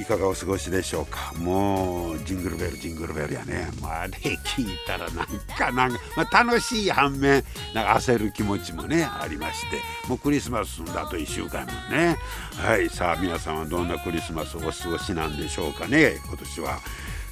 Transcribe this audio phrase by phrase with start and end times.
[0.00, 1.32] いかがお過ごしでしょうか？
[1.38, 3.68] もうジングルベルジングルベルやね。
[3.82, 7.42] まあ、あれ聞いたらなんかなんか、まあ、楽しい反面
[7.74, 9.80] なんか焦る気持ちもねありまして。
[10.08, 12.16] もうクリスマスだと1週間もね。
[12.56, 16.18] はいさあ皆さんはどんなクリスマスをお過ごしなんでしょうかね？
[16.26, 16.78] 今年は。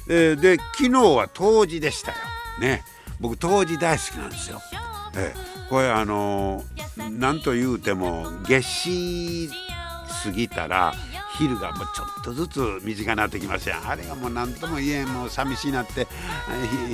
[0.09, 2.17] えー、で昨日は冬至でしたよ。
[2.59, 2.83] ね。
[3.19, 4.61] 僕冬至大好きなんですよ。
[5.15, 9.49] えー、これあのー、なんと言うても夏至
[10.23, 10.93] 過ぎたら
[11.37, 13.87] 昼がもうちょっとずつ短なってきますやん。
[13.87, 16.07] あれがもう何とも言えんもう寂しいなって。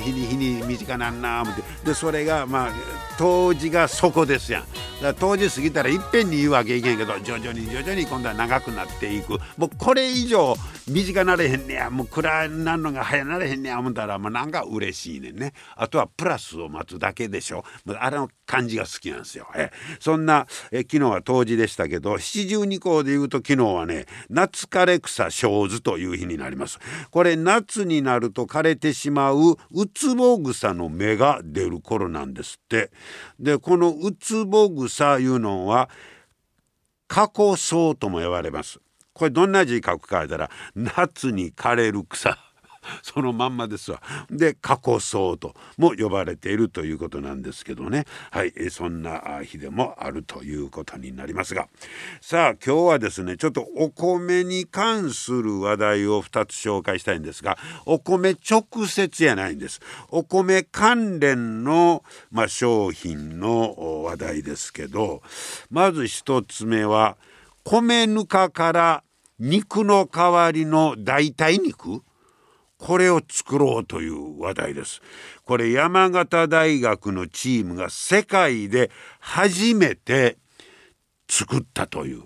[0.02, 1.62] 日に日に短なんな思って。
[1.84, 2.72] でそれがまあ
[3.18, 4.64] 当時がそこですやん。
[5.18, 9.38] 当時過ぎたらいっぺんに言うわけいけんけど徐々に徐々に今度は長くなっていく。
[9.56, 10.54] もうこれ以上
[10.88, 11.90] 短なれへんねや。
[11.90, 15.52] もう暗なんのが早なれへんねや思ったらもうなんか嬉しいねんね。
[15.76, 17.64] あとはプラスを待つだけでしょ。
[17.98, 19.48] あれの感じが好きなんですよ。
[19.54, 26.78] えそんなえ昨日は冬至でしたけど七十二項で言うと昨日はね夏枯れ草小図という日になります。
[27.10, 32.90] これ夏になると枯れてしまうウツボ草の芽が出る頃なんですって。
[33.38, 35.88] でこのウツボ草いうのは
[37.08, 38.80] 過去草とも呼ばれます。
[39.12, 42.36] これどんな字書くか言ったら夏に枯れる草。
[43.02, 44.02] そのまんまですわ。
[44.30, 51.68] で過去層とも呼ばれているということなんですけどねはいそんな日でもあるということになりますが
[52.20, 59.80] さあ今日はですねちょっとお米に関する話題を2つ紹介したいんですがお米直接やないんです。
[60.08, 65.22] お米関連の、まあ、商品の話題ですけど
[65.70, 67.16] まず1つ目は
[67.62, 69.04] 米ぬかから
[69.38, 72.02] 肉の代わりの代替肉
[72.78, 75.00] これを作ろうという話題です。
[75.44, 78.90] これ山形大学のチームが世界で
[79.20, 80.38] 初めて
[81.28, 82.24] 作ったという。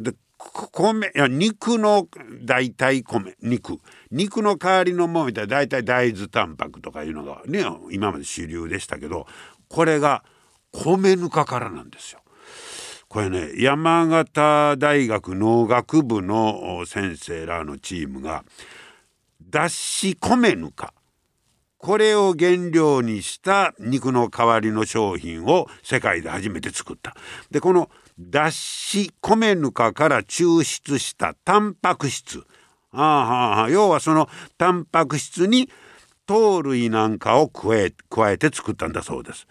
[0.00, 2.08] で米いや肉の
[2.42, 3.78] 代替米肉
[4.10, 9.26] 肉の代わりのものみたいな大体大豆タンパクとかいうのがね今まで主流でしたけど
[9.68, 10.24] これが
[10.72, 12.20] 米ぬかからなんですよ。
[13.08, 18.44] これね山形大学農学部の先生らのチームが
[19.48, 20.92] 脱脂米ぬか
[21.78, 27.14] これを原料にした肉の代わりの商品を世界で初めて作った。
[27.52, 27.88] でこの
[28.18, 28.50] 脱
[28.94, 32.44] 脂米ぬかから抽出したタンパク質
[32.90, 35.70] あはあ要はそのタンパク質に
[36.26, 39.46] 糖類なんかを加え加えて作ったんだそうです。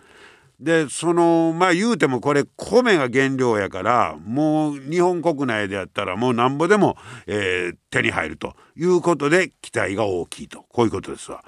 [0.59, 6.97] でそのまあ言うてもこれ米が原料やからもう日本国内でやったらもうなんぼでも、
[7.28, 11.44] えー、手に入るということで期待が大きいとこういうことですわ。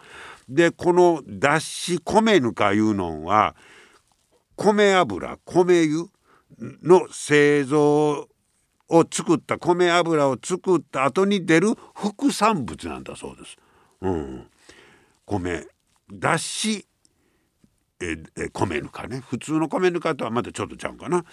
[0.48, 3.56] でこの脱脂米ぬかいうのは
[4.56, 6.08] 米油米油
[6.84, 8.28] の製造
[8.90, 13.58] を作った米油を作った後に出る副産物なんだそうです。
[14.02, 14.48] うん、
[15.26, 15.66] 米
[16.12, 16.89] 脱脂
[18.02, 21.26] えー、米ぬかね普通の米ぬかとはまたちょっとちゃうかな。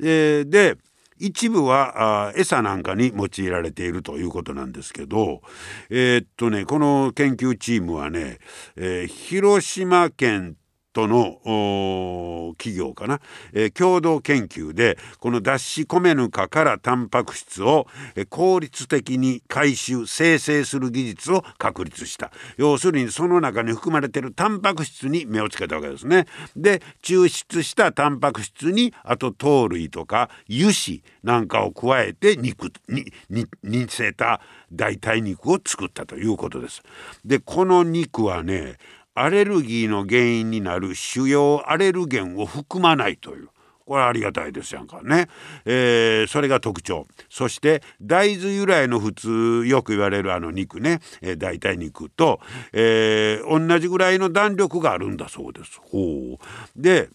[0.00, 0.76] えー、で
[1.18, 5.40] 一部はあ餌なんかに用いられているということなんですけど
[5.88, 8.38] えー、っとねこの研究チームはね、
[8.76, 10.56] えー、広島県
[10.96, 13.20] との企業かな、
[13.52, 17.86] えー、共同研究でこの脱脂米ぬかからタンパク質を、
[18.30, 26.26] 効率的に回収生成する技術を確立した要するにその中に含まれているタンパク質に目をつけたわけですね。
[26.56, 34.40] で抽出したタンパク質にあと糖類とか油脂なんかを加えて肉にに似せた
[34.72, 36.82] 代替肉を作ったということです。
[37.24, 38.76] でこの肉はね
[39.16, 43.48] アレルギーの原因になる主要アレルゲンを含まないという。
[43.86, 45.28] これありがたいですやんかね、
[45.64, 47.06] えー、それが特徴。
[47.30, 52.40] そして大豆由来の普通よく言われるあの肉ね、えー、代替肉と、
[52.72, 55.80] えー、同じぐらいの弾力があるんだそうです。
[55.80, 56.38] ほう。
[56.76, 57.08] で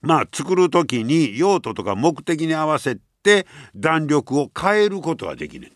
[0.00, 5.70] まあ作る時に用途とか目的に合わせて弾力を変えることはできねん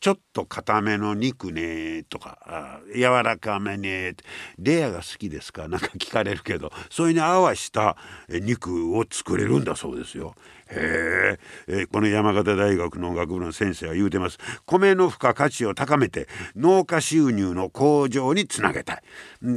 [0.00, 4.14] ちょっと固めの肉ねとか柔らかめね
[4.58, 5.68] レアが好きですか？
[5.68, 7.96] なんか聞かれるけどそれに合わした
[8.28, 10.34] 肉を作れるんだそうですよ。
[10.70, 11.38] へ
[11.68, 11.86] え。
[11.86, 14.38] この山形大学農学部の先生は言うてます。
[14.66, 19.02] 米の付加価値を高めて農家収入の向上につなげたい。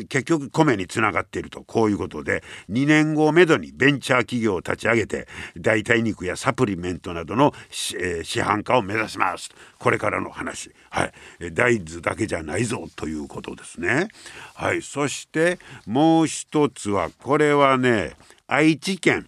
[0.08, 1.64] 結局米につながっていると。
[1.64, 5.28] こういうことで2年後をめどにベンチャー企業を立ち上げて
[5.58, 7.54] 代替肉やサプリメントなどの、
[8.00, 9.50] えー、市販化を目指します。
[9.78, 10.72] これからの話。
[10.90, 11.54] はい。
[11.54, 14.08] 大豆だけじゃないぞということですね。
[14.56, 14.82] はい。
[14.82, 18.14] そしてもう一つはこれはね
[18.48, 19.28] 愛知県。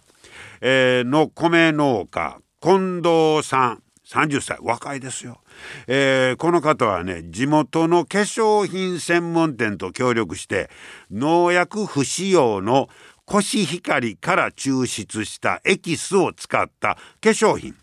[0.60, 5.40] えー、の米農家近藤さん30歳若いですよ、
[5.88, 10.70] えー、この方はね地元の化粧品専門店と協力して
[11.10, 12.88] 農薬不使用の
[13.24, 17.00] コシヒカリから抽出したエキスを使った化
[17.30, 17.74] 粧品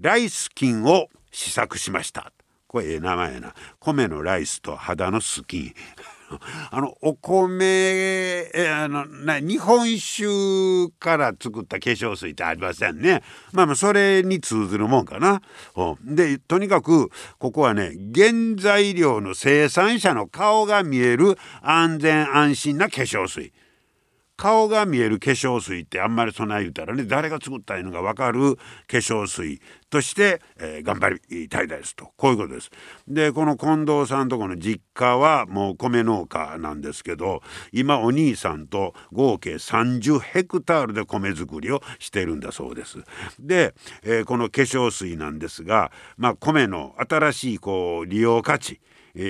[0.00, 2.32] ライスキンを試作しました。
[2.66, 3.54] これええ名前やな。
[3.78, 5.74] 米のライスと肌のスキン。
[6.70, 7.64] あのお米
[8.54, 13.22] えあのな日本酒から作った化粧水ってありませんね。
[13.52, 15.42] まあまあそれに通ずるもんかな。
[16.04, 23.52] でとにかくここはね原材料の生産者の顔が見える安全安心な化粧水。
[24.40, 29.60] 顔が見える化粧水ってあんまりそない言うたらね誰が作ったのが分かる化粧水
[29.90, 32.70] として、えー、頑張りたいですとこういうことです。
[33.06, 42.96] でこの近藤さんとこの実家はもう米農家なんですけど今お兄さんと合計30ヘクタールで米作りをしてるんだそうです。
[43.38, 48.80] で、えー、この化粧水なんですが、まあ、米の新しいこう利用価値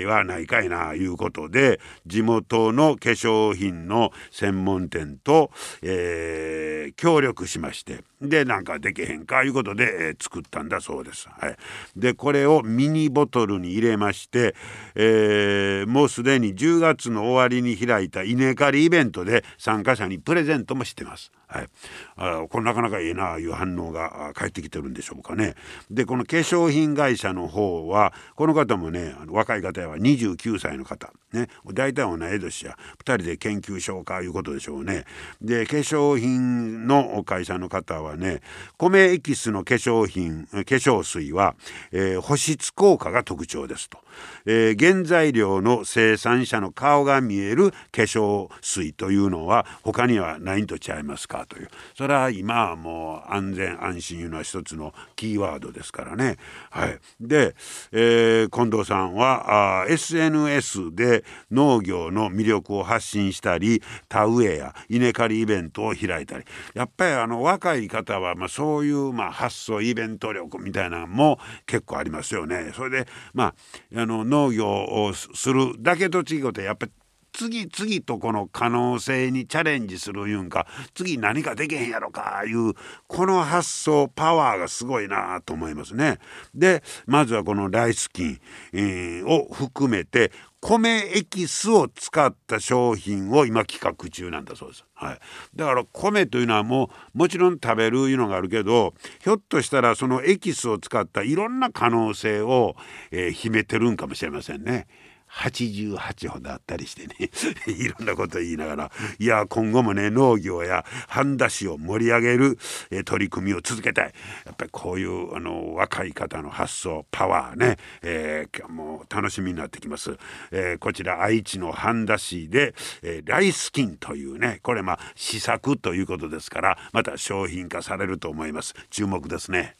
[0.06, 5.50] はないかいないうことで地元の化粧品の専門店と、
[5.82, 11.28] えー、協力しましてでなんかできへんかいうことで、えー、作ったんだそうです。
[11.28, 11.56] はい、
[11.96, 14.54] でこれをミニボトルに入れまして、
[14.94, 21.32] えー、もうすでに10月の終わりに開いた稲刈りイベントで参加者にプレゼントもしてます。
[21.50, 21.68] はい、
[22.16, 25.56] あこれなかなかいいなあいう反応が返ってきてるんでしょうかね。
[25.90, 35.04] でこの化粧品会社の方はこの方もねあの若い方は29歳の方ね大体同い年や2人で研究しようかいうことでしょうね。
[35.40, 38.40] で化粧品の会社の方はね
[38.76, 41.54] 米エキスの化粧品化粧水は、
[41.92, 43.98] えー、保湿効果が特徴ですと。
[44.44, 56.36] えー、原材料の生産者の顔が見える化粧水というのは他にはないんとちゃいますかというそれは今はもう安全安心いうのは一つのキーワードですからね。
[56.70, 57.54] はい、で、
[57.92, 61.19] えー、近藤さんはあ SNS で
[61.50, 66.44] 農業の魅力を発信したり田植えや稲刈りイベントを開いたり
[66.74, 72.72] やっぱりあの若い方はまあそういうまあ発想イベント力みたいなのも結構ありますよね。
[72.74, 73.54] それでま
[73.94, 76.92] ああの農業をするだけと違うとやっぱり
[77.32, 82.74] 次々とこの可能性にチャレンジするいうんか次何かできへんやろかいう
[83.06, 86.18] この発想パワーがすごいなと思いますね。
[86.54, 88.40] でまずはこのライスキン、
[88.72, 94.84] え、を含めて米エキスを使った商品を今企画中なんだそうです。
[94.94, 95.18] はい、
[95.56, 98.92] だから米というのはもうもちろん食べるいうのがあるけど
[99.22, 102.76] ひょっとしたらそのエキスを使ったいろんな可能性を、
[103.10, 104.86] えー、秘めてるんかもしれませんね。
[105.32, 107.30] 88ほどあったりしてね。
[107.66, 108.92] いろんなこと言いながら。
[109.18, 112.58] いや今後もね農業や半田市を盛り上げる、
[112.90, 114.14] え取り組みを続けたい。
[114.46, 120.16] やっぱりこういうあの若い方の発想パワーね、えー、もう楽しみになってきます、
[120.50, 128.74] えー、こちら愛知の半田市で、えー、ライスキンというねこれまあ試作ということですからまた商品化されると思います。
[128.90, 129.79] 注目ですね。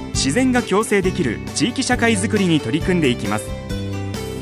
[0.23, 3.49] 自然が共生できる地域社会づくりに取り組んでいきます。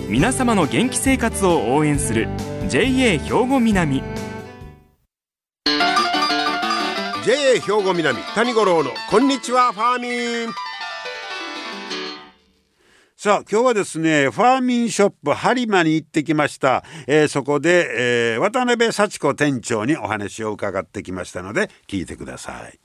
[0.10, 2.28] 皆様の元気生活を応援する
[2.68, 4.04] JA 兵庫南。
[7.24, 10.54] JA 兵庫南谷五郎のこんにちはファーミン。
[13.16, 22.80] さあ今日はですねファーミンショップ播磨に行ってきました、えー、そこで、えー、渡辺幸子店長にお話を伺ってきましたので聞いてください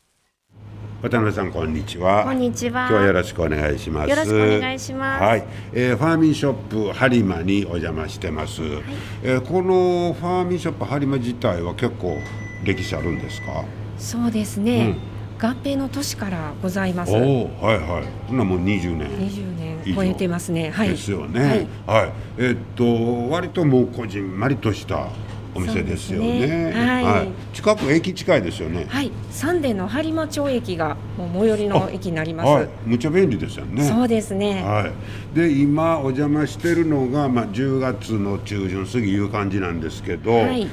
[1.04, 2.24] 渡辺さんこんにちは。
[2.24, 2.88] こんにちは。
[2.88, 4.08] 今日はよろしくお願いします。
[4.08, 5.22] よろしくお願いします。
[5.22, 5.44] はい、
[5.74, 8.82] えー、ファーミンショップ播磨にお邪魔してます、はい、
[9.22, 12.16] えー、このファーミンショップ播磨自体は結構
[12.64, 13.66] 歴史あるんですか？
[13.98, 14.96] そうですね、
[15.42, 15.46] うん。
[15.46, 17.12] 合併の年からございます。
[17.12, 17.18] おお
[17.62, 18.04] はいはい。
[18.26, 19.10] そんなもう20年。
[19.10, 19.92] 20以上。
[19.92, 20.70] 年超えてますね。
[20.70, 20.88] はい。
[20.88, 21.68] ですよね。
[21.86, 25.08] はい、えっと割ともうこじんまりとした
[25.54, 26.46] お店ですよね。
[26.46, 26.72] ね。
[26.72, 27.54] はい。
[27.54, 28.86] 近く駅近いですよね。
[28.88, 29.10] はい。
[29.30, 32.48] 三田の播磨町駅がもう最寄りの駅になります。
[32.48, 32.68] はい。
[32.84, 33.84] むちゃ便利ですよね。
[33.84, 34.62] そうですね。
[34.62, 34.88] は
[35.34, 40.68] い、で今お邪魔してるのが、まあ、10月の中旬過ぎいう感じなんですけど、はい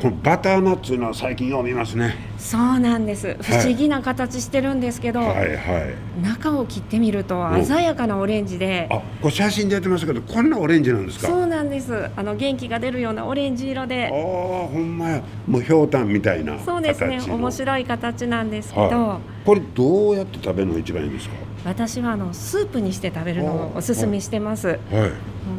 [0.00, 3.36] このバターナッツのは最近よう見ますねそうなんです。
[3.40, 8.88] 不思議な形してるんですけど、はいはい中を切ってみるとうん鮮やかなオレンジで。
[8.90, 11.28] あこれ写真でやってますけどこんなオレンジなんですか？
[11.28, 12.10] そうなんです。
[12.16, 14.08] あの元気が出るようなオレンジ色あで。
[14.08, 17.20] あほんまやもうひょうたんみたいなそうですね。
[17.28, 21.34] 面白い形なんですけど、はい、これどうやって食べるのが一番いいんですか？
[21.64, 24.68] 私はあのスープにして食べるのをおすすめしてます。
[24.68, 24.78] はい。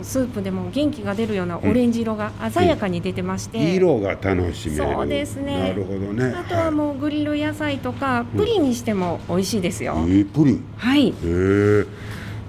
[0.03, 4.83] スープでも元気が出るようなオレンジ色が鮮やかに出てまして、色が楽しめる。
[4.93, 5.69] そうですね。
[5.69, 6.35] なるほどね。
[6.37, 9.95] あとはもうグリル野菜とかプリンにしても美味しいですよ。
[9.95, 10.65] はい、えープリン？
[10.77, 11.09] はい。
[11.09, 11.85] へえ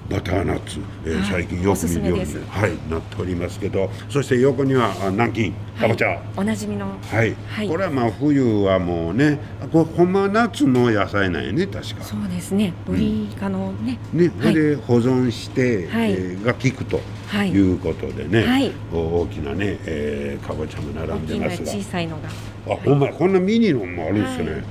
[0.09, 1.31] バターナッツ、えーはい。
[1.31, 6.87] 最近よく見るようにはい、なっておりますけどそして横にはあ南京かぼちゃ、おなじみの。
[6.87, 7.69] はい、はい。
[7.69, 9.39] これはまあ冬はもうね
[9.73, 12.03] これほんまは夏の野菜なんやね確か。
[12.05, 12.73] そうですね。
[12.87, 13.99] ブリカのね。
[14.13, 14.53] ね、はい。
[14.53, 16.13] それで保存して、はい。
[16.13, 17.51] えーが効くとはい。
[17.51, 18.73] いうことでね、はい。
[18.93, 21.73] 大きなね、えーかぼちゃも並大んでますが。
[21.73, 22.29] 小さいのが。
[22.73, 23.13] あほんまや。
[23.13, 24.63] こんなミニのもあるんですよね、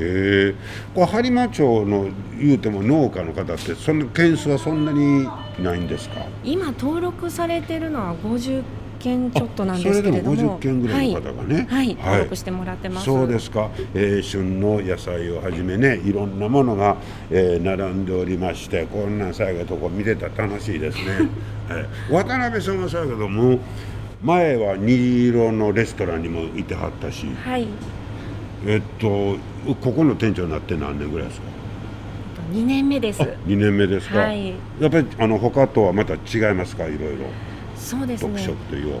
[0.00, 0.54] え
[0.94, 2.08] これ播磨町の
[2.40, 5.28] 言うても農家の方ってそんな件数はそんなに
[5.62, 6.26] ないんですか？
[6.44, 8.62] 今登録されてるのは50
[8.98, 10.36] 件ちょっとなんですけれども。
[10.36, 11.66] それでも50件ぐらいの方がね。
[11.70, 11.86] はい。
[11.86, 11.86] はい。
[11.86, 11.96] はい。
[11.96, 13.06] 登録してもらってます。
[13.06, 16.96] そうですか、えー旬の野菜をはじめねいろんなものが、
[17.30, 21.04] えー並んでおりましてこんなん最後とこ見てたら楽しいですね、
[21.68, 23.58] はい、渡辺さんはそうやけども
[24.22, 27.26] 前は虹色のレストランにもいてはったし。
[27.42, 27.66] はい。
[28.66, 29.36] えっと
[29.82, 31.46] ここの店長になって何年ぐらいですか
[32.52, 33.22] ？2年目です。
[33.22, 34.50] 2年目ですか、はい。
[34.80, 36.86] やっぱりあの他とはまた違いますか？
[36.86, 37.26] いろいろ
[37.76, 38.32] そうですね。
[38.32, 38.98] 特色というか、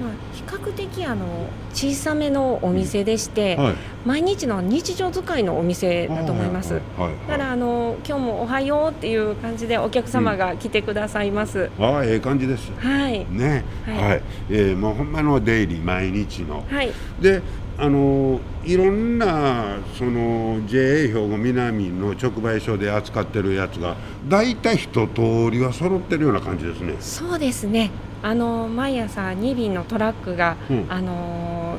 [0.00, 1.24] まあ比較的あの
[1.72, 3.74] 小さめのお店でして、はい
[4.06, 6.74] 毎日の日常使いのお店だと思います。
[6.74, 6.80] だ
[7.28, 11.68] からあの今日もおはようっていう感じでお客様が来てくださいます。
[11.78, 13.26] ああええ感じですはい。
[13.30, 16.90] ねは、はいいえーもうほんまのデイリー毎日のはい。
[17.20, 17.42] で
[17.80, 23.96] あのいろんなその JA 兵庫南の直売所で扱ってるやつが
[24.28, 26.94] 大体一通りは揃ってるような感じですね。
[27.00, 27.90] そうですね。
[28.22, 30.86] あの毎朝2便のトラックが、うん。
[30.90, 31.78] あの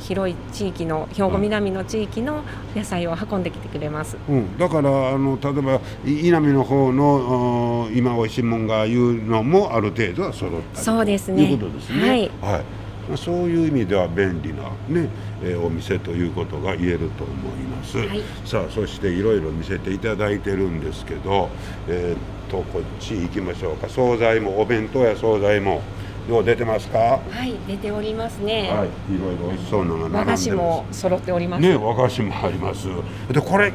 [0.00, 2.42] 広い地域の兵庫南の地域の
[2.74, 4.16] 野菜を運んできてくれます。
[4.28, 11.46] うん、だからあの例えばい稲見の方の今おいしいもんがいうのもある程度は揃ったりそうですね。
[11.46, 12.30] ということですね。
[12.40, 12.62] はい
[13.08, 15.08] まあそういう意味では便利なね、
[15.42, 17.98] えーお店ということが言えると思います。
[17.98, 21.48] はいさあそしていろいろ見せていただいてるんですけど、
[21.88, 22.18] えーっ
[22.50, 23.88] とこっち行きましょうか。
[23.88, 25.82] 惣菜もお弁当や惣菜も
[26.28, 26.98] よう出てますか？
[26.98, 28.70] ははい、出ておりますい、ね。
[29.08, 30.48] いろいろ美味しそうなのが並んで和ます。
[30.48, 31.60] 菓子も揃っております。
[31.62, 32.88] ね和菓子もあります
[33.32, 33.72] でこれ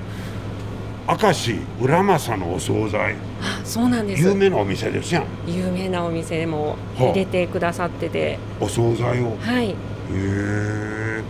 [1.08, 3.14] 明石浦政のお惣菜。
[3.42, 4.24] あ、そうなんです。
[4.24, 5.26] 有名なお店ですやん。
[5.48, 7.04] 有名なお店でもはあ。
[7.04, 9.28] 入れてくださってて、お惣菜を。
[9.28, 9.76] へはい、
[10.12, 11.24] え。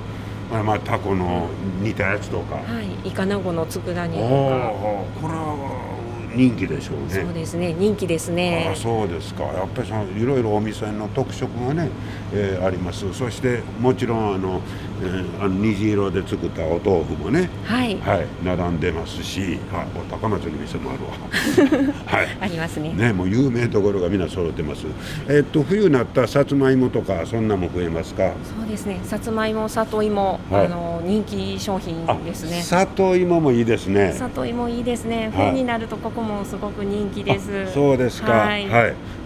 [0.50, 1.50] まあまあタコの
[1.82, 2.62] 煮たやつとか、は
[3.04, 4.74] い、イカナゴの佃煮ああとか、
[5.22, 5.85] これは
[6.36, 8.76] 人気でしょうねそうですね、人気ですあねあ。
[8.76, 11.90] そうですかやっぱりそのいろいろお店の特色がね、
[12.34, 14.62] えーありますそしてもちろんあの、
[15.02, 22.94] えーあの虹色で作ったお豆腐もねはい、はい並んでますし、はい、お高松の店もあるわ はいありますね。
[22.94, 24.86] ね、もう有名どころがみんな揃ってます。
[25.28, 28.32] えっと冬になったさつまいもとかそんなも増えますか？
[28.44, 32.62] そうですね、さつまいも、里芋、はいあの人気商品ですね。
[32.62, 34.14] 里芋もいいですね。
[34.18, 35.32] 里芋いいですね。
[35.36, 37.66] はい冬になるとここもすごく人気です。
[37.70, 38.32] あそうですか。
[38.32, 38.68] は、はいい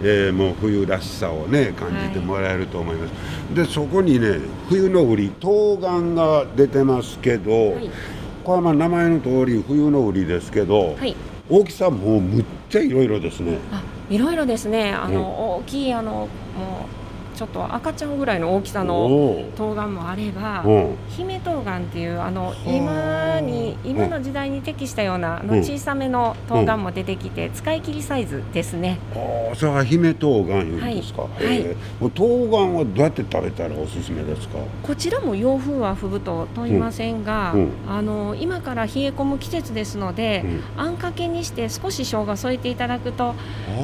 [0.02, 3.12] えーもう冬らしさをね感じてもらえると思います。
[3.54, 4.38] でそこにね
[4.68, 7.90] 冬の売り冬瓜が出てますけど、はい
[8.42, 11.14] これはまあ名前の通り冬の売りですけど、はい。
[11.50, 13.58] 大きさもうむっちゃいろいろですね。
[13.70, 14.92] あ、いろいろですね。
[14.92, 16.28] あの、うん大きいあのもう
[17.40, 20.62] ちょっと赤ちゃんぐらいの大きさのお冬瓜もあれば。
[21.08, 28.98] 姫冬瓜っていうあのあ今に今の時代に適したようなあうんの小さめの冬瓜も出てきて使い切りサイズですね。
[29.14, 31.22] ああ、それは姫冬瓜いうんですか？
[31.22, 34.58] はい冬瓜はどうやって食べたらおすすめですか？
[34.82, 37.54] こちらも洋風はふぶと問いませんが、
[37.88, 40.44] あの今から冷え込む季節ですので、
[40.76, 43.34] あんかけにして少し生姜添えていただくと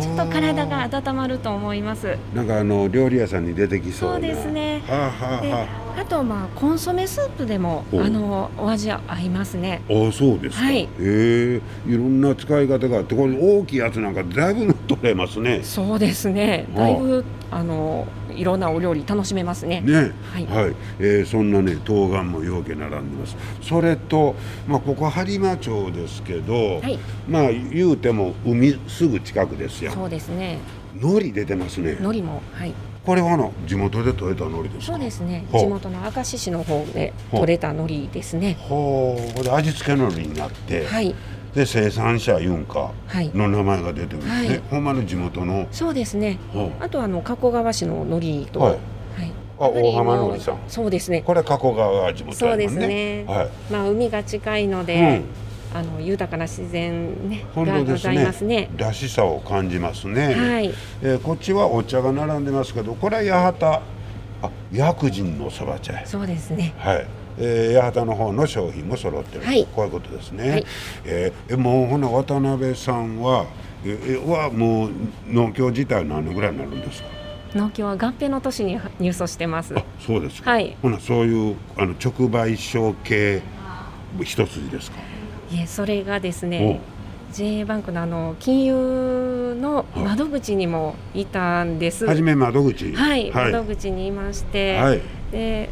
[0.03, 2.19] ちょっと体が温まると思います。
[2.35, 4.35] なんかあの料理屋さんに出てきそうなそうで。
[4.35, 5.41] すねはあ、はあ。
[5.41, 5.67] では
[5.99, 9.81] あとまあコンソメスープでもおあのお味合いますね。
[9.88, 10.83] あ、あそうですか、はい。
[10.83, 11.61] へえ。
[11.87, 15.61] いろんな使い方があってこれ大きいやつなんかだいぶ取れますね。
[15.62, 16.67] そうですね。
[16.75, 16.79] あ。
[16.81, 19.81] だいぶあのいろんなお料理楽しめますね。
[19.81, 20.12] ね。
[20.31, 20.47] はい。
[20.99, 23.37] えーそんなね冬瓜もようけ並んでます。
[23.62, 24.35] それと、
[24.67, 26.99] まあ、ここ播磨町ですけど、はい。
[27.26, 29.93] まあ言うても海すぐ近くですよ。
[29.93, 30.59] そうですね。
[31.00, 31.93] 海苔出てますね。
[32.00, 32.75] 海苔もはい
[33.07, 34.93] これはあの地元で採れた海苔ですか？
[34.95, 35.47] そうですね。
[35.53, 37.43] 地元の明石市の方でほう。
[37.43, 38.57] 採れた海苔ですね。
[38.61, 39.45] ほう。
[39.45, 41.15] で味付け海苔になって、はい。
[41.55, 43.31] で生産者ユンカはい。
[43.33, 44.63] の名前が出てくるんですね、はい。
[44.71, 45.69] ほんまの地元の。
[45.71, 46.39] そうですね。
[46.81, 48.73] あとあの加古川市の海苔とはい。
[48.73, 48.81] はい。
[49.59, 50.59] あ大浜のりさん。
[50.67, 51.23] そうですね。
[51.23, 52.89] これ加古川が地元そうですね。
[52.89, 53.49] ねはい。
[53.71, 55.25] まあ海が近いのうでん、
[55.76, 58.71] あの豊かな自然ね本がございますね。
[58.78, 60.75] らしさを感じますね、はい。
[61.02, 63.83] えーこっちはお茶が並んでますけどこれは八幡
[64.42, 66.73] あ薬人のそば茶やそうですね。
[66.78, 67.06] はい、
[67.38, 69.66] えー、八幡の方の商品も揃ってる、はい。
[69.66, 70.64] こういうことですね、はい。
[71.04, 73.45] えーえもうほな渡辺さんは
[73.85, 74.90] ええはもう
[75.28, 77.09] 農協自体何年ぐらいになるんですか？
[77.54, 79.75] 農協は合併の年に入所してます。
[79.76, 80.75] あそうですか、はい。
[80.80, 83.42] ほなそういうあの直売所系
[84.23, 84.97] 一筋ですか？
[85.50, 86.81] いえそれがですね
[87.33, 92.07] JA バンクのあの金融の窓口にもいたんです。
[92.07, 92.93] はじめ窓口。
[92.95, 93.53] はい、はい。
[93.53, 95.03] 窓口にいまして、はい。
[95.33, 95.69] で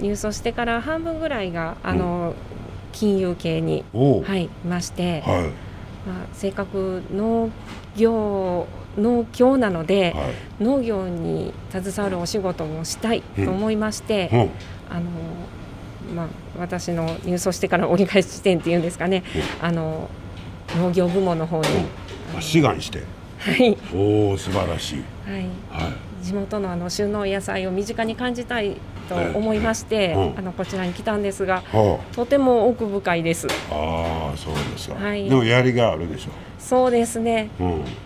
[0.00, 2.34] 入所してから半分ぐらいがあの、
[2.92, 5.42] 金融系に、はい、いまして、はい。
[6.08, 7.50] まあ、せっかく農
[7.96, 8.66] 業
[8.96, 10.28] 農協なので、は
[10.60, 10.64] い。
[10.64, 14.48] 農業に携わるお仕事もしたいと思いまして、ほう
[14.90, 15.10] あの
[16.14, 16.26] まあ、
[16.58, 19.22] 私の入所してから折り返し地点っていうんですかね、
[19.60, 20.08] あの
[20.76, 21.66] 農業部門の方に、
[22.36, 23.02] あ志願して。
[23.38, 23.76] はい。
[23.94, 25.04] おお素晴らしい。
[25.30, 26.24] はい、はい。
[26.24, 28.76] 地元のあの旬の野菜を身近に感じたい
[29.08, 30.38] と思いまして、うん。
[30.38, 33.46] あのこちらに来たんですがはとても奥深いです。
[33.70, 35.28] あああそうですか、はい。
[35.28, 37.50] でもやりがあるでしそうですね。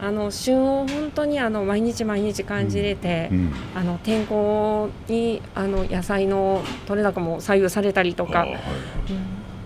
[0.00, 8.52] あの旬を本当にあの毎日毎日感じれて、うんあの天候にあの野菜の取れ高も左右されたりとか、あはい。
[8.52, 8.58] うん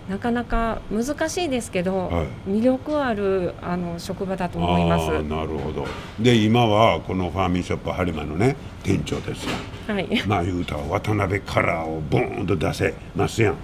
[0.09, 2.27] なかなか難しいですけど、はい。
[2.49, 5.23] 魅力あるあの職場だと思います。
[5.23, 5.87] なるほど。
[6.21, 9.53] で今はこのファーミンショップ播磨のね店長ですよ。
[9.87, 13.57] はい、まあ言うたら渡辺カラーをボーンと出せますやん。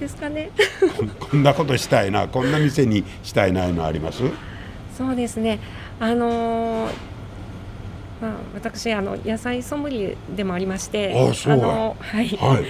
[0.00, 0.50] ですかね。
[1.20, 4.22] こんなことしたいなこんな店にしたいないうのあります？
[4.96, 5.60] そうですね。
[6.00, 6.92] あのー
[8.20, 11.56] まあ、私あの野菜ソムリエでもありまして、あそう。
[11.56, 12.64] やのはい、はい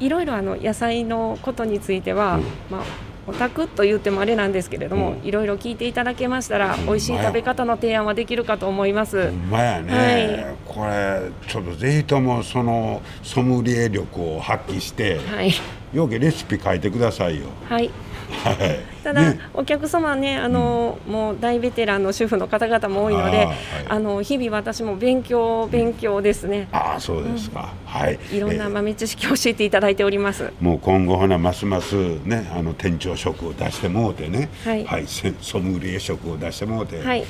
[0.00, 2.42] いろいろあの野菜のことについては、うん。
[2.70, 2.84] まあ
[3.26, 5.26] オタクと言ってもあれなんですけれども、うん。
[5.26, 9.30] いろいろ聞いていただけましたら、ん美味しい食べ方の提案はできるかと思います。
[9.50, 15.52] まやね、これちょっとぜひともそのソムリエ力を発揮してはい、
[15.94, 17.46] よけレシピ書いてくださいよ。
[17.68, 17.90] はい。
[18.30, 19.02] はい。
[19.02, 19.40] ただ、ね。
[19.52, 23.56] お客様ねあの、もう大ベテランの主婦の方々も多いのであーはい。
[23.88, 28.18] あの日々私も勉強勉強ですね、ああそうですか、はい。
[28.32, 28.70] いろんなえー。
[28.70, 34.48] 豆知識を教えていただいております、もう今後ほなますますねあの店長職を出してもうてね。
[34.64, 35.06] はい。
[35.06, 37.00] せソムリエ職を出してもうて。
[37.02, 37.24] はい。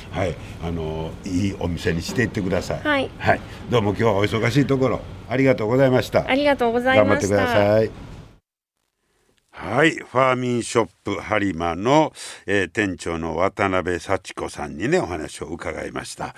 [0.63, 2.79] あのいいお店にしていってください。
[2.83, 3.41] はい。
[3.69, 6.25] どうも今日はお忙しいところありがとうございました。
[6.27, 8.04] ありがとうござい頑張ってくましたださい
[9.57, 9.91] はい。
[9.95, 12.11] ファーミンショップ播磨の、
[12.45, 16.35] えー店長の渡辺幸子さんにねお話を伺いました。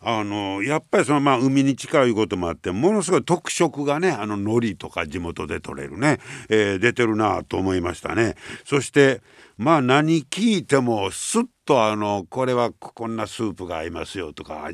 [0.00, 8.34] あのやっぱりそのまあ海に近いこともあってものすごい特色がねあの海苔とか地元で取れるね、えー出てるなと思いましたね。
[8.64, 9.22] そして
[9.56, 14.66] まあ何聞いてもスッとあのこれはこんなスープが合いますよとか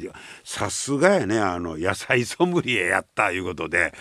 [0.44, 3.92] さすがやねあの野菜ソムリエやったいうことで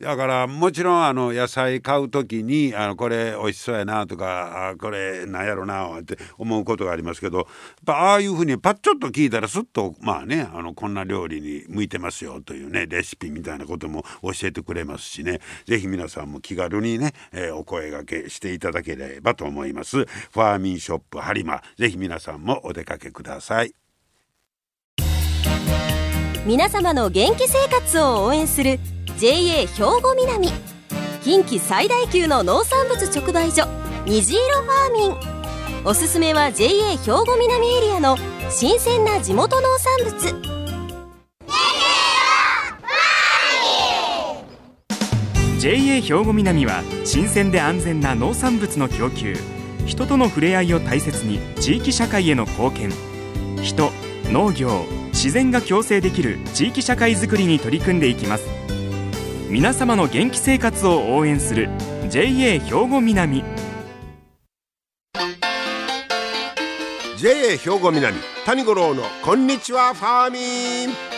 [0.00, 7.46] だからもちろんあの野菜買う時にあのこれ美味しそうやなとかあこれなんやろなって思うことがありますけどやっ
[7.84, 15.40] ぱああいうふうにパッちょっと聞いたらすっとまあねあのこんな料理に向いてますよというねレシピみたいなことも教えてくれますしね。
[15.66, 20.04] 是非皆さんも気軽にね、えーお声がけしていただければと思います。
[20.04, 21.62] ファーミンショップ播磨。
[21.78, 23.74] 是非皆さんもお出かけください。
[26.46, 28.78] 皆様の元気生活を応援する
[29.18, 30.48] JA 兵庫南。
[31.22, 33.66] 近畿最大級の農産物直売所
[34.06, 35.36] 虹色ファーミン。
[35.84, 38.16] おすすめは JA 兵庫南エリアの
[38.50, 40.56] 新鮮な地元農産物。
[45.58, 49.34] JA 兵庫南は新鮮で安全な農産物の供給
[49.86, 52.90] 人との触れ合いを大切に地域社会への貢献。
[53.62, 53.92] 人
[54.30, 58.46] 農業自然が共生できる地域社会づくりに取り組んでいきます。
[59.48, 61.70] 皆様の元気生活を応援する
[62.10, 62.26] JA
[62.58, 63.44] 兵庫南。
[67.16, 71.15] JA 兵庫南谷五郎のこんにちはファーミン。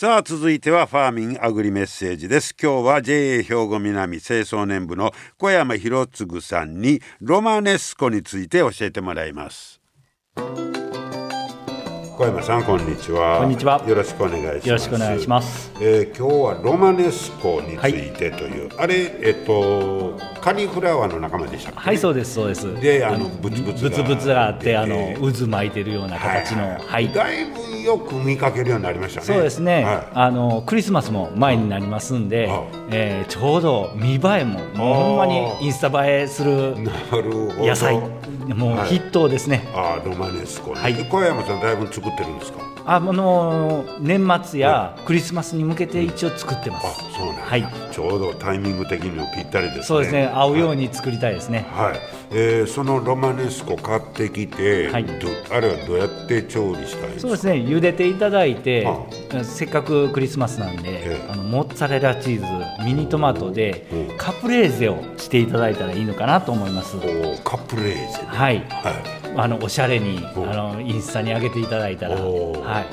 [0.00, 2.54] さあ続いてはファーミンアグリメッセージです。
[2.54, 9.80] 今日は JA 兵庫南清掃年部の小山博次さんにロマネスコについて教えてもらいます。
[12.18, 13.38] 小山さんこんにちは。
[13.38, 13.80] こんにちは。
[13.86, 14.68] よろしくお願いします。
[14.68, 15.70] よろしくお願いします。
[15.80, 21.78] えー今日はロマネスコについてという、あれえっとカリフラワーの仲間でしたっけ？
[21.78, 22.74] はい、そうです、そうです。
[22.80, 27.12] であのブツブツがブツブツがあって、あの渦巻いてるような形の、はい。
[27.12, 29.26] だいぶよく見かけるようになりましたね。
[29.26, 32.50] そうですね、はあのクリスマスも前になりますんで、
[32.90, 37.64] えーちょうど見栄えもほんまにインスタ映えするい、なるほど。
[37.64, 37.96] 野菜。
[38.48, 38.88] もうはい。
[38.88, 40.94] 筆頭ですね、ああロマネスコね、はい。
[40.94, 42.60] で小山さんだいぶ作ってるんですか？
[42.86, 47.68] ああの年末やクリスマスに向けて一応作ってます、あそうなんだはい。
[47.92, 49.82] ちょうどタイミング的にもぴったりですね。
[49.82, 50.26] そうですね。
[50.32, 51.98] 合うようにに作りたいですね、はい、
[52.30, 55.04] えーそのロマネスコ買ってきて、はい。
[55.04, 55.12] ど
[55.50, 57.28] あれはどうやって調理したいんですか？
[57.28, 57.54] そうですね。
[57.54, 59.06] 茹でていただいては
[59.42, 61.26] せっかくクリスマスなんで、ええ。
[61.28, 68.06] あのモッツァレラチーズミニトマトでうんカプレーゼをしていただいたらいいのかなと思います、おーカプレーゼね。
[68.28, 68.58] はい。
[68.70, 72.60] はあのおしゃれにうんあのインスタに上げていただいたいら、おー。
[72.60, 72.86] はい、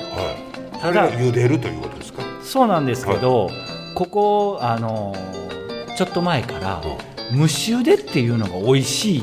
[0.74, 2.22] そただ茹でるということですか？
[2.44, 3.50] そうなんですけど、
[3.96, 5.12] ここあの
[5.96, 6.80] ちょっと前から
[7.36, 9.22] 蒸し茹でっていうのが美味し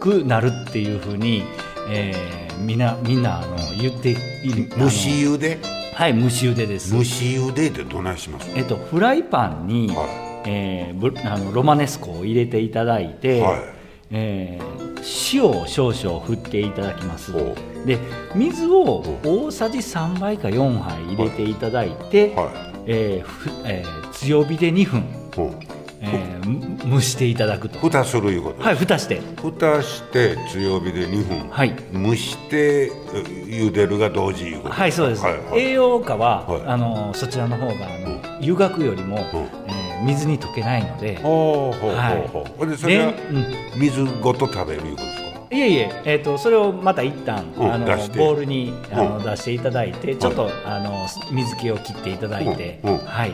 [0.00, 1.42] くなるっていうふうに、
[1.90, 4.70] えーみんなみんなあの言っている。
[4.78, 5.58] 蒸し茹で？
[5.94, 6.90] はい蒸し茹でです。
[6.96, 8.48] 蒸し茹でってどないします？
[8.56, 10.06] えっと、フライパンに、は
[10.46, 13.73] えーぶあのロマネスコを入れていただいて、はい
[14.10, 14.94] えー
[15.34, 17.30] 塩を少々振っていただきます。
[17.36, 17.98] おで
[18.34, 22.50] 水を大さじ3杯か4杯入れていただいて、は
[22.86, 23.22] え
[23.64, 25.04] えー強火で2分、
[26.00, 27.78] えーむ蒸していただくと。
[27.80, 29.20] 蓋するいうことはい蓋して。
[29.42, 31.74] 蓋して強火で2分、はい。
[31.92, 32.90] 蒸してえ
[33.46, 35.60] 茹でるが同時いうことはいそうです、はいはい。
[35.60, 36.62] 栄養価は、はい。
[36.66, 37.74] あのそちらの方があ
[38.08, 39.18] の湯がくよりも、
[39.63, 39.63] えー
[40.04, 42.66] 水に溶けないのではい。
[42.66, 43.12] でそれは
[43.76, 45.24] 水ごと食べるいうことですか？
[45.50, 47.86] いえいえ、えー、とそれをまた一旦、うんあの
[48.16, 49.24] ボウルにあの、うん。
[49.24, 52.94] 出していただいてちょっと、あの水気を切っていただいて、うん。
[52.94, 52.98] うん。
[52.98, 53.32] はい、う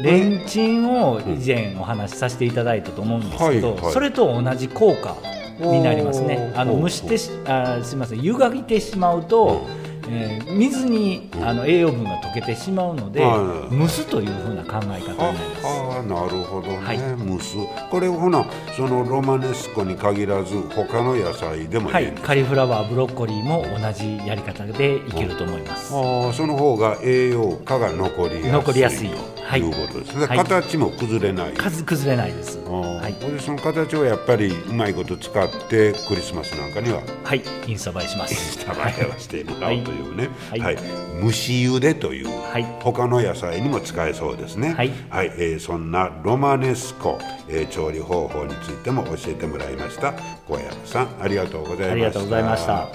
[0.00, 0.04] ん。
[0.04, 3.92] レンチンを以前お話しさせていただいたと思うんですけど、はいはい。
[3.92, 5.16] それと同じ効果
[5.60, 6.52] になりますね。
[6.54, 9.66] あの蒸してしあすみません湯がいてしまうと、
[10.08, 13.76] えー水にあの栄養分が溶けてしまうので、はい。
[13.76, 15.16] 蒸すというふうな考え方になりま
[15.56, 15.66] す。
[15.66, 16.98] ああなるほどね、はい。
[16.98, 17.56] 蒸す。
[17.90, 18.44] これほな
[18.76, 25.94] そのロマネスコに限らず他の野菜でもはいい、いんですカリフラワー、ブロッコリーも同じやり方でいけると思います。
[25.94, 28.52] ああその方が栄養価が残りやすい。
[28.52, 29.10] 残りやすい
[29.44, 29.60] はい。
[29.60, 30.38] ということですね、はい。
[30.38, 31.52] 形も崩れない。
[31.52, 32.58] 数崩れないです。
[32.58, 38.34] はい、その形をやっぱりうまいこと使ってクリスマスなんかにははい、インスタ映えします。
[38.58, 40.74] 下映えをしてもらうというね、ははい。
[40.74, 40.78] い
[41.22, 42.64] 蒸し茹でという、はい。
[42.80, 44.74] 他の野菜にも使えそうですね。
[44.74, 44.90] はい。
[45.12, 50.14] えーそんなロマネスコ、えー調理方法についても教えてもらいました。
[50.48, 51.92] 小山さんありがとうございました。
[51.92, 52.88] ありがとうございました。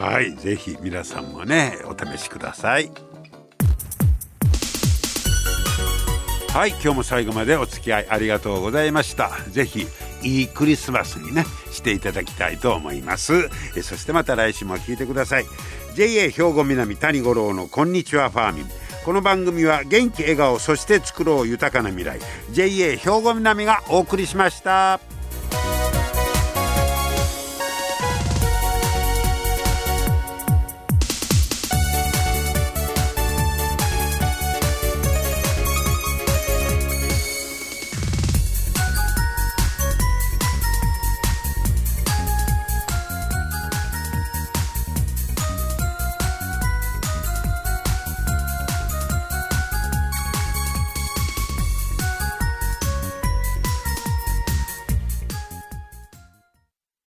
[0.00, 0.34] はい。
[0.36, 2.90] ぜひ皆さんもねお試しください
[6.52, 9.30] はい今日も最後までお付き合いありがとうございました。
[9.50, 9.86] ぜひ
[10.22, 13.48] いいクリスマスにねしていただきたいと思います。
[13.76, 15.44] えそしてまた来週も聞いてください。
[15.94, 18.64] JA 兵庫南谷五郎のこんにちはファーミン。
[19.04, 22.18] この番組は元気笑顔そして作ろう豊かな未来。
[22.50, 25.09] JA 兵庫南がお送りしました。